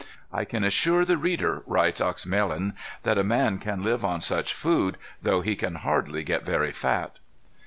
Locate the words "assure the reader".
0.63-1.61